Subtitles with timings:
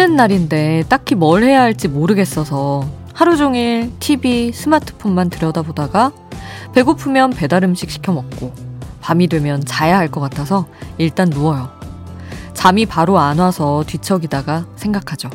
[0.00, 6.12] 쉬는 날인데 딱히 뭘 해야 할지 모르겠어서 하루 종일 TV, 스마트폰만 들여다보다가
[6.74, 8.54] 배고프면 배달 음식 시켜 먹고
[9.02, 10.66] 밤이 되면 자야 할 것 같아서
[10.96, 11.68] 일단 누워요.
[12.54, 15.28] 잠이 바로 안 와서 뒤척이다가 생각하죠.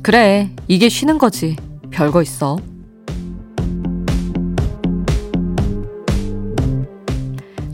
[0.00, 1.56] 그래, 이게 쉬는 거지.
[1.90, 2.56] 별거 있어.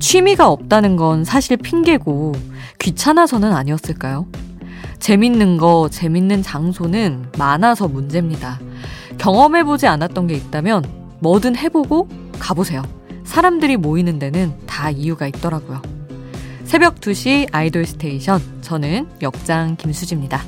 [0.00, 2.32] 취미가 없다는 건 사실 핑계고
[2.80, 4.26] 귀찮아서는 아니었을까요?
[5.02, 8.60] 재밌는 거, 재밌는 장소는 많아서 문제입니다.
[9.18, 10.84] 경험해보지 않았던 게 있다면
[11.18, 12.84] 뭐든 해보고 가보세요.
[13.24, 15.82] 사람들이 모이는 데는 다 이유가 있더라고요.
[16.62, 18.40] 새벽 2시 아이돌 스테이션.
[18.60, 20.40] 저는 역장 김수지입니다.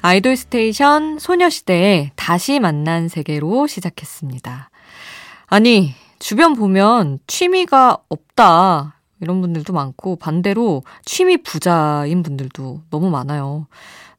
[0.00, 4.70] 아이돌 스테이션 소녀시대의 다시 만난 세계로 시작했습니다.
[5.46, 9.00] 아니, 주변 보면 취미가 없다.
[9.20, 13.66] 이런 분들도 많고, 반대로 취미 부자인 분들도 너무 많아요.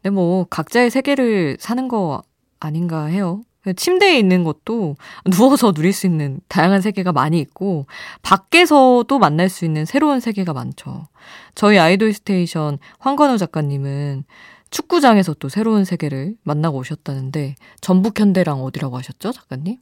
[0.02, 2.24] 근데 뭐, 각자의 세계를 사는 거
[2.60, 3.44] 아닌가 해요.
[3.76, 4.96] 침대에 있는 것도
[5.32, 7.86] 누워서 누릴 수 있는 다양한 세계가 많이 있고,
[8.24, 11.08] 밖에서도 만날 수 있는 새로운 세계가 많죠.
[11.54, 14.24] 저희 아이돌 스테이션 황건우 작가님은
[14.72, 19.78] 축구장에서 또 새로운 세계를 만나고 오셨다는데 전북 현대랑 어디라고 하셨죠, 작가님?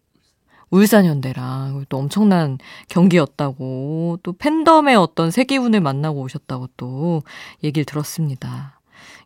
[0.71, 2.57] 울산 현대랑 또 엄청난
[2.89, 7.21] 경기였다고 또 팬덤의 어떤 세기운을 만나고 오셨다고 또
[7.63, 8.79] 얘기를 들었습니다.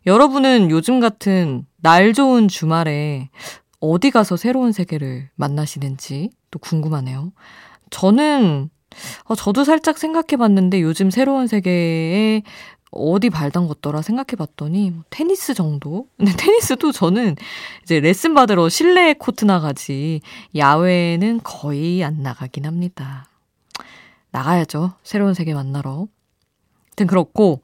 [0.06, 3.30] 여러분은 요즘 같은 날 좋은 주말에
[3.80, 7.32] 어디 가서 새로운 세계를 만나시는지 또 궁금하네요.
[7.90, 8.70] 저는
[9.24, 12.42] 어, 저도 살짝 생각해 봤는데 요즘 새로운 세계에
[12.94, 16.06] 어디 발 담궜더라 생각해 봤더니 뭐 테니스 정도?
[16.16, 17.36] 근데 테니스도 저는
[17.82, 20.20] 이제 레슨 받으러 실내 코트 나가지
[20.56, 23.28] 야외는 거의 안 나가긴 합니다.
[24.30, 24.94] 나가야죠.
[25.02, 26.06] 새로운 세계 만나러.
[26.90, 27.62] 하여튼 그렇고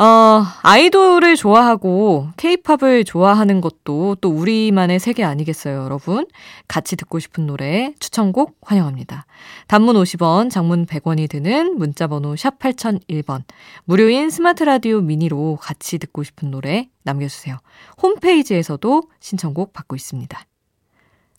[0.00, 6.24] 어, 아이돌을 좋아하고 케이팝을 좋아하는 것도 또 우리만의 세계 아니겠어요, 여러분?
[6.68, 9.26] 같이 듣고 싶은 노래 추천곡 환영합니다.
[9.66, 13.42] 단문 50원, 장문 100원이 드는 문자 번호 샵 8001번.
[13.86, 17.56] 무료인 스마트 라디오 미니로 같이 듣고 싶은 노래 남겨 주세요.
[18.00, 20.40] 홈페이지에서도 신청곡 받고 있습니다.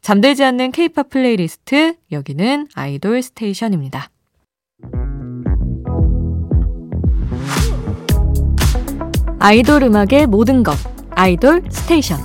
[0.02, 4.10] 잠들지 않는 케이팝 플레이리스트 여기는 아이돌 스테이션입니다.
[9.42, 10.76] 아이돌 음악의 모든 것
[11.12, 12.20] 아이돌 스테이션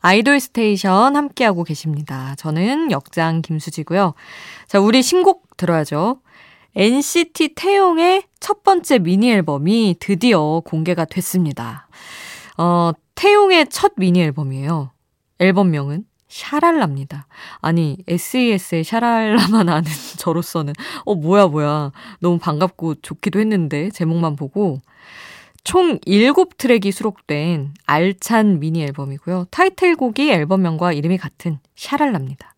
[0.00, 2.34] 아이돌 스테이션 함께하고 계십니다.
[2.36, 4.14] 저는 역장 김수지고요.
[4.66, 6.20] 자, 우리 신곡 들어야죠.
[6.74, 11.88] NCT 태용의 첫 번째 미니 앨범이 드디어 공개가 됐습니다.
[12.58, 14.90] 어, 태용의 첫 미니 앨범이에요.
[15.38, 17.28] 앨범명은 샤랄라입니다.
[17.60, 19.84] 아니, SES의 샤랄라만 아는
[20.18, 20.72] 저로서는,
[21.04, 21.92] 어, 뭐야, 뭐야.
[22.18, 24.80] 너무 반갑고 좋기도 했는데, 제목만 보고.
[25.62, 29.46] 총 7트랙이 수록된 알찬 미니 앨범이고요.
[29.50, 32.54] 타이틀곡이 앨범명과 이름이 같은 샤랄라입니다.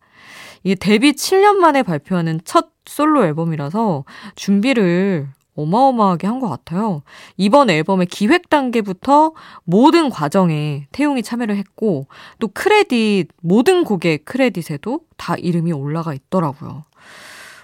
[0.63, 4.05] 이게 데뷔 7년 만에 발표하는 첫 솔로 앨범이라서
[4.35, 7.01] 준비를 어마어마하게 한 것 같아요.
[7.35, 9.33] 이번 앨범의 기획 단계부터
[9.65, 12.07] 모든 과정에 태용이 참여를 했고,
[12.39, 16.83] 또 크레딧, 모든 곡의 크레딧에도 다 이름이 올라가 있더라고요.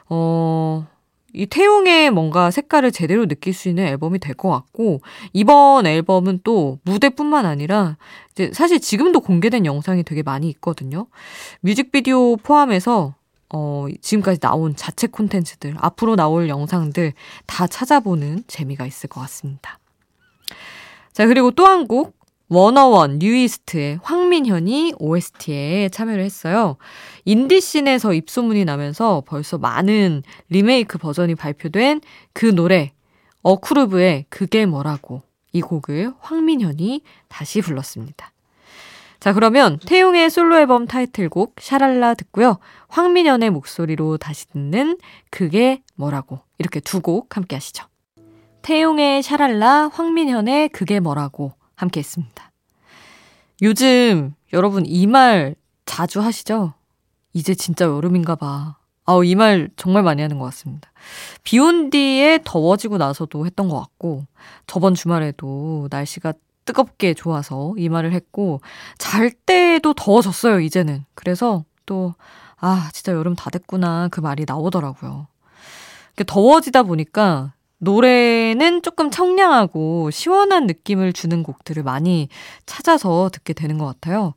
[0.10, 0.86] 어,
[1.36, 5.02] 이 태용의 뭔가 색깔을 제대로 느낄 수 있는 앨범이 될 것 같고,
[5.34, 7.98] 이번 앨범은 또 무대뿐만 아니라,
[8.32, 11.08] 이제 사실 지금도 공개된 영상이 되게 많이 있거든요.
[11.62, 13.16] 뮤직비디오 포함해서
[13.54, 17.14] 어, 지금까지 나온 자체 콘텐츠들, 앞으로 나올 영상들
[17.46, 19.80] 다 찾아보는 재미가 있을 것 같습니다.
[21.14, 22.16] 자, 그리고 또 한 곡,
[22.50, 26.78] 워너원 뉴이스트의 황민현이 OST에 참여를 했어요.
[27.26, 32.02] 인디씬에서 입소문이 나면서 벌써 많은 리메이크 버전이 발표된
[32.34, 32.92] 그 노래,
[33.44, 38.33] 어쿠르브의 그게 뭐라고 이 곡을 황민현이 다시 불렀습니다.
[39.24, 42.58] 자, 그러면 태용의 솔로 앨범 타이틀곡 샤랄라 듣고요.
[42.90, 44.98] 황민현의 목소리로 다시 듣는
[45.30, 47.86] 그게 뭐라고 이렇게 두 곡 함께 하시죠.
[48.64, 52.52] 태용의 샤랄라, 황민현의 그게 뭐라고 함께 했습니다.
[53.62, 55.56] 요즘 여러분 이 말
[55.86, 56.74] 자주 하시죠?
[57.32, 58.76] 이제 진짜 여름인가 봐.
[59.06, 60.92] 아우, 이 말 정말 많이 하는 것 같습니다.
[61.44, 64.26] 비 온 뒤에 더워지고 나서도 했던 것 같고,
[64.68, 66.34] 저번 주말에도 날씨가
[66.66, 68.62] 뜨겁게 좋아서 이 말을 했고,
[68.98, 71.06] 잘 때도 더워졌어요, 이제는.
[71.16, 72.16] 그래서 또,
[72.58, 74.08] 아, 진짜 여름 다 됐구나.
[74.10, 75.28] 그 말이 나오더라고요.
[76.26, 82.30] 더워지다 보니까 노래는 조금 청량하고 시원한 느낌을 주는 곡들을 많이
[82.66, 84.36] 찾아서 듣게 되는 것 같아요.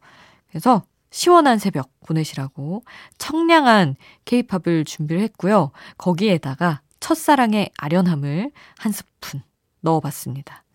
[0.49, 2.83] 그래서 시원한 새벽 보내시라고
[3.19, 3.95] 청량한
[4.25, 5.71] 케이팝을 준비를 했고요.
[5.97, 9.43] 거기에다가 첫사랑의 아련함을 한 스푼
[9.81, 10.66] 넣어봤습니다.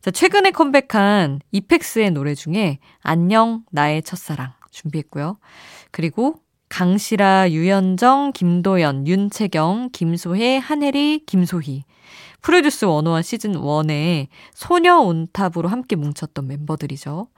[0.00, 5.38] 자, 최근에 컴백한 이펙스의 노래 중에 안녕 나의 첫사랑 준비했고요.
[5.90, 6.36] 그리고
[6.70, 11.84] 강시라, 유연정, 김도연, 윤채경, 김소혜, 한혜리, 김소희.
[12.40, 17.28] 프로듀스 101 시즌 1에 소녀 온탑으로 함께 뭉쳤던 멤버들이죠.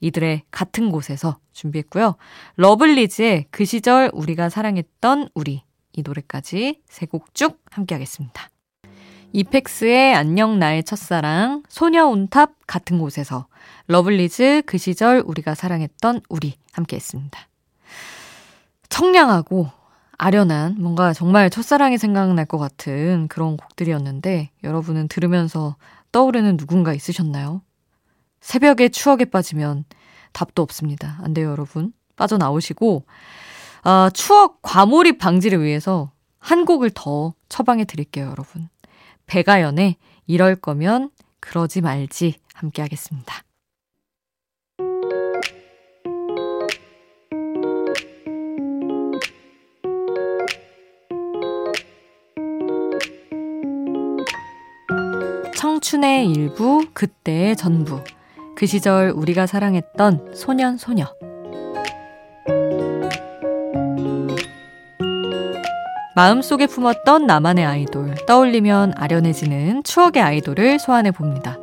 [0.00, 2.14] 이들의 같은 곳에서 준비했고요.
[2.56, 5.62] 러블리즈의 그 시절 우리가 사랑했던 우리.
[5.94, 8.51] 이 노래까지 세 곡 쭉 함께 하겠습니다.
[9.32, 13.46] 이펙스의 안녕 나의 첫사랑, 소녀 온탑 같은 곳에서,
[13.86, 17.40] 러블리즈 그 시절 우리가 사랑했던 우리 함께 했습니다.
[18.90, 19.70] 청량하고
[20.18, 25.76] 아련한 뭔가 정말 첫사랑이 생각날 것 같은 그런 곡들이었는데 여러분은 들으면서
[26.12, 27.62] 떠오르는 누군가 있으셨나요?
[28.40, 29.84] 새벽에 추억에 빠지면
[30.32, 31.18] 답도 없습니다.
[31.22, 31.92] 안 돼요, 여러분.
[32.16, 33.04] 빠져나오시고,
[33.82, 38.68] 아, 추억 과몰입 방지를 위해서 한 곡을 더 처방해 드릴게요, 여러분.
[39.26, 39.96] 배가연의
[40.26, 41.10] 이럴 거면
[41.40, 43.42] 그러지 말지 함께 하겠습니다.
[55.56, 58.02] 청춘의 일부, 그때의 전부.
[58.56, 61.06] 그 시절 우리가 사랑했던 소년, 소녀.
[66.14, 71.58] 마음속에 품었던 나만의 아이돌, 떠올리면 아련해지는 추억의 아이돌을 소환해 봅니다.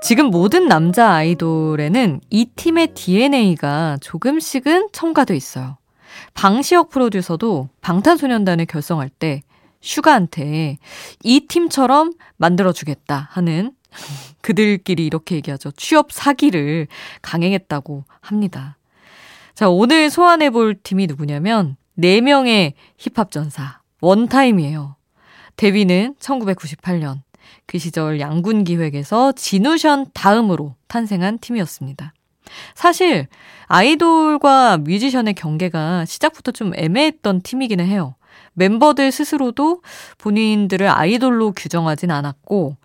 [0.00, 5.76] 지금 모든 남자 아이돌에는 이 팀의 DNA가 조금씩은 첨가돼 있어요.
[6.34, 9.42] 방시혁 프로듀서도 방탄소년단을 결성할 때
[9.80, 10.78] 슈가한테
[11.24, 13.72] 이 팀처럼 만들어주겠다 하는
[14.40, 15.72] 그들끼리 이렇게 얘기하죠.
[15.72, 16.86] 취업 사기를
[17.22, 18.76] 강행했다고 합니다.
[19.54, 24.96] 자, 오늘 소환해 볼 팀이 누구냐면 4명의 힙합 전사, 원타임이에요.
[25.56, 27.20] 데뷔는 1998년.
[27.66, 32.14] 그 시절 양군 기획에서 진우션 다음으로 탄생한 팀이었습니다.
[32.74, 33.26] 사실
[33.66, 38.14] 아이돌과 뮤지션의 경계가 시작부터 좀 애매했던 팀이기는 해요.
[38.54, 39.82] 멤버들 스스로도
[40.18, 42.76] 본인들을 아이돌로 규정하진 않았고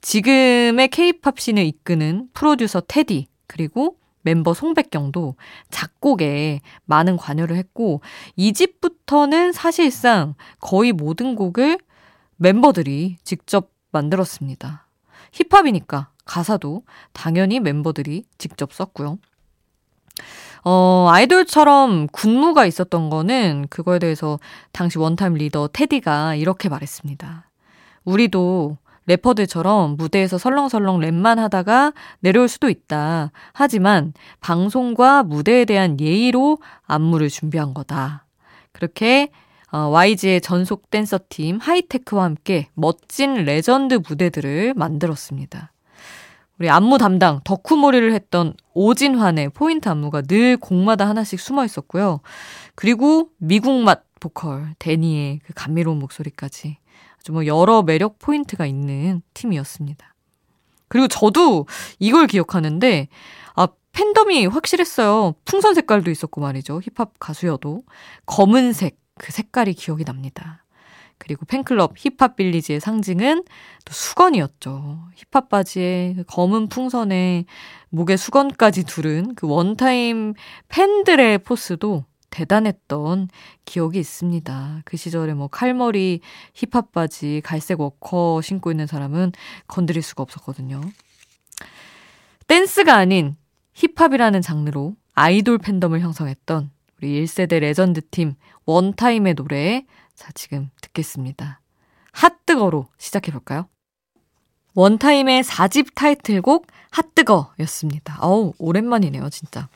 [0.00, 5.36] 지금의 케이팝 씬을 이끄는 프로듀서 테디 그리고 멤버 송백경도
[5.70, 8.00] 작곡에 많은 관여를 했고
[8.36, 11.78] 이 집부터는 사실상 거의 모든 곡을
[12.36, 14.86] 멤버들이 직접 만들었습니다.
[15.32, 16.82] 힙합이니까 가사도
[17.12, 19.18] 당연히 멤버들이 직접 썼고요.
[20.64, 24.38] 어, 아이돌처럼 군무가 있었던 거는 그거에 대해서
[24.72, 27.50] 당시 원타임 리더 테디가 이렇게 말했습니다.
[28.04, 28.76] 우리도
[29.10, 33.32] 래퍼들처럼 무대에서 설렁설렁 랩만 하다가 내려올 수도 있다.
[33.52, 38.26] 하지만 방송과 무대에 대한 예의로 안무를 준비한 거다.
[38.72, 39.30] 그렇게
[39.72, 45.72] 어, YG의 전속 댄서 팀 하이테크와 함께 멋진 레전드 무대들을 만들었습니다.
[46.58, 52.20] 우리 안무 담당 덕후몰이를 했던 오진환의 포인트 안무가 늘 곡마다 하나씩 숨어 있었고요.
[52.74, 56.76] 그리고 미국 맛 보컬 데니의 그 감미로운 목소리까지
[57.20, 60.14] 아주 뭐 여러 매력 포인트가 있는 팀이었습니다.
[60.88, 61.66] 그리고 저도
[61.98, 63.08] 이걸 기억하는데
[63.54, 65.34] 아 팬덤이 확실했어요.
[65.44, 66.80] 풍선 색깔도 있었고 말이죠.
[66.80, 67.82] 힙합 가수여도
[68.26, 70.64] 검은색 그 색깔이 기억이 납니다.
[71.18, 73.44] 그리고 팬클럽 힙합 빌리지의 상징은
[73.84, 75.10] 또 수건이었죠.
[75.14, 77.44] 힙합 바지에 그 검은 풍선에
[77.90, 80.32] 목에 수건까지 두른 그 원타임
[80.68, 83.28] 팬들의 포스도 대단했던
[83.64, 84.82] 기억이 있습니다.
[84.84, 86.20] 그 시절에 뭐 칼머리,
[86.54, 89.32] 힙합 바지, 갈색 워커 신고 있는 사람은
[89.66, 90.80] 건드릴 수가 없었거든요.
[92.46, 93.36] 댄스가 아닌
[93.74, 98.34] 힙합이라는 장르로 아이돌 팬덤을 형성했던 우리 1세대 레전드 팀
[98.66, 101.60] 원타임의 노래 자 지금 듣겠습니다.
[102.12, 103.68] 핫뜨거로 시작해 볼까요?
[104.74, 108.18] 원타임의 4집 타이틀곡 핫뜨거였습니다.
[108.20, 109.68] 어우 오랜만이네요 진짜.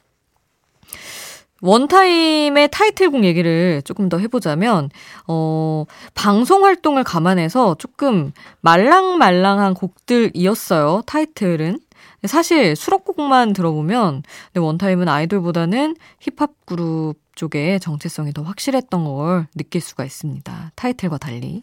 [1.64, 4.90] 원타임의 타이틀곡 얘기를 조금 더 해보자면,
[5.26, 11.80] 어, 방송 활동을 감안해서 조금 말랑말랑한 곡들이었어요, 타이틀은.
[12.26, 20.73] 사실 수록곡만 들어보면, 원타임은 아이돌보다는 힙합 그룹 쪽에 정체성이 더 확실했던 걸 느낄 수가 있습니다.
[20.75, 21.62] 타이틀과 달리.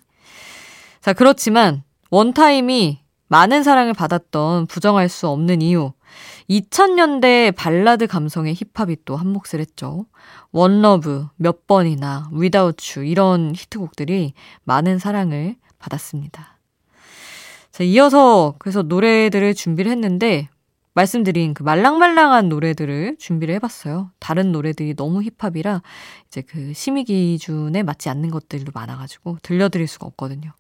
[1.02, 3.02] 자, 그렇지만, 원타임이
[3.32, 5.94] 많은 사랑을 받았던 부정할 수 없는 이유.
[6.50, 10.06] 2000년대 발라드 감성의 힙합이 또 한몫을 했죠.
[10.52, 14.34] 원러브, 몇 번이나, Without You 이런 히트곡들이
[14.66, 16.60] 많은 사랑을 받았습니다.
[17.72, 20.50] 자, 이어서 그래서 노래들을 준비를 했는데
[20.94, 24.12] 말씀드린 그 말랑말랑한 노래들을 준비를 해봤어요.
[24.20, 25.82] 다른 노래들이 너무 힙합이라
[26.28, 30.52] 이제 그 심의 기준에 맞지 않는 것들도 많아가지고 들려드릴 수가 없거든요.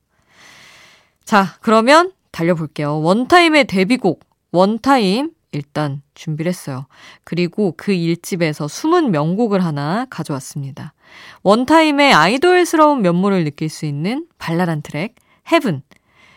[1.26, 3.02] 자, 그러면 달려볼게요.
[3.02, 6.88] 원타임의 데뷔곡, 원타임 일단 준비를 했어요.
[7.24, 10.94] 그리고 그 일집에서 숨은 명곡을 하나 가져왔습니다.
[11.44, 15.16] 원타임의 아이돌스러운 면모를 느낄 수 있는 발랄한 트랙,
[15.52, 15.82] Heaven.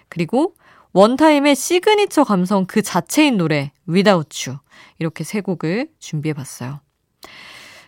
[0.09, 0.55] 그리고
[0.93, 4.61] 원타임의 시그니처 감성 그 자체인 노래, Without You.
[4.99, 6.81] 이렇게 세 곡을 준비해 봤어요.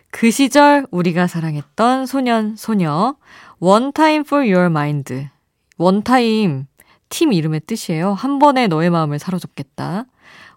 [0.09, 3.15] 그 시절 우리가 사랑했던 소년, 소녀,
[3.59, 5.29] One Time for Your Mind.
[5.77, 6.67] 원타임
[7.09, 8.13] 팀 이름의 뜻이에요.
[8.13, 10.05] 한 번에 너의 마음을 사로잡겠다.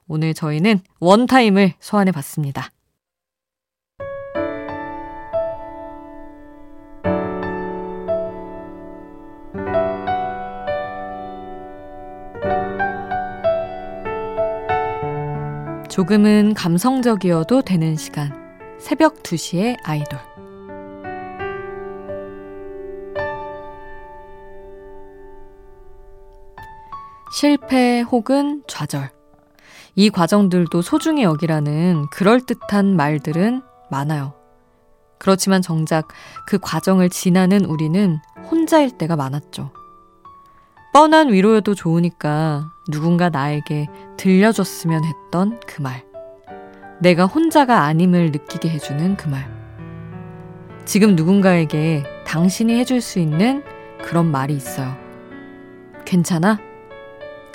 [0.09, 2.71] 오늘 저희는 원타임을 소환해 봤습니다.
[15.89, 18.33] 조금은 감성적이어도 되는 시간.
[18.79, 20.30] 새벽 2시의 아이돌.
[27.31, 29.11] 실패 혹은 좌절.
[29.95, 34.35] 이 과정들도 소중히 여기라는 그럴듯한 말들은 많아요.
[35.19, 36.09] 그렇지만 정작
[36.47, 38.19] 그 과정을 지나는 우리는
[38.51, 39.71] 혼자일 때가 많았죠.
[40.93, 46.05] 뻔한 위로여도 좋으니까 누군가 나에게 들려줬으면 했던 그 말.
[47.01, 49.49] 내가 혼자가 아님을 느끼게 해주는 그 말.
[50.85, 53.63] 지금 누군가에게 당신이 해줄 수 있는
[54.03, 54.97] 그런 말이 있어요.
[56.05, 56.70] 괜찮아?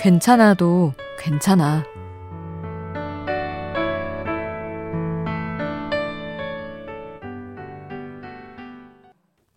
[0.06, 1.84] 괜찮아도 괜찮아.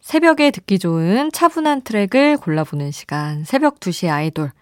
[0.00, 3.44] 새벽에 듣기 좋은 차분한 트랙을 골라보는 시간.
[3.44, 4.52] 새벽 2시 아이돌.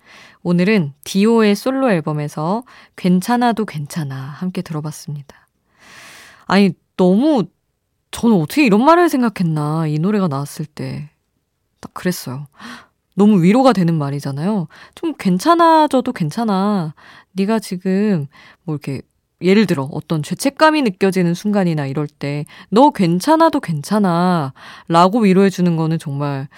[0.43, 2.65] 오늘은 디오의 솔로 앨범에서
[2.97, 5.49] 괜찮아도 괜찮아 함께 들어봤습니다.
[6.47, 7.45] 아니, 너무
[8.11, 9.87] 저는 어떻게 이런 말을 생각했나.
[9.87, 11.11] 이 노래가 나왔을 때.
[11.79, 12.49] 딱 그랬어요.
[13.17, 14.69] 너무 위로가 되는 말이잖아요.
[14.95, 16.95] 좀 괜찮아져도 괜찮아.
[17.33, 18.27] 네가 지금
[18.63, 19.03] 뭐 이렇게
[19.43, 24.53] 예를 들어 어떤 죄책감이 느껴지는 순간이나 이럴 때 너 괜찮아도 괜찮아
[24.89, 26.49] 라고 위로해 주는 거는 정말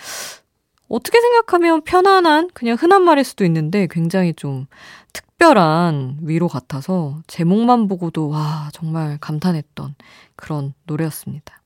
[0.88, 4.66] 어떻게 생각하면 편안한 그냥 흔한 말일 수도 있는데 굉장히 좀
[5.12, 9.94] 특별한 위로 같아서 제목만 보고도 와 정말 감탄했던
[10.36, 11.60] 그런 노래였습니다.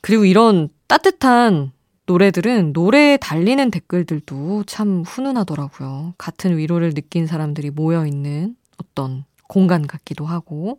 [0.00, 1.72] 그리고 이런 따뜻한
[2.06, 6.14] 노래들은 노래에 달리는 댓글들도 참 훈훈하더라고요.
[6.18, 10.78] 같은 위로를 느낀 사람들이 모여 있는 어떤 공간 같기도 하고.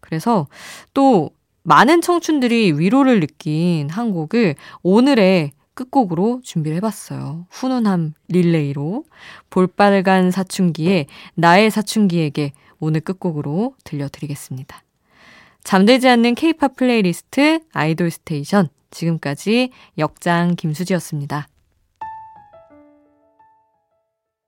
[0.00, 0.46] 그래서
[0.92, 1.30] 또
[1.62, 7.46] 많은 청춘들이 위로를 느낀 한 곡을 오늘의 끝곡으로 준비를 해봤어요.
[7.50, 9.04] 훈훈함 릴레이로
[9.50, 14.82] 볼빨간 사춘기에 나의 사춘기에게 오늘 끝곡으로 들려드리겠습니다.
[15.64, 21.48] 잠들지 않는 케이팝 플레이리스트 아이돌 스테이션 지금까지 역장 김수지였습니다.